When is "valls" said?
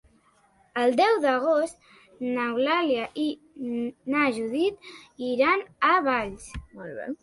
6.13-6.55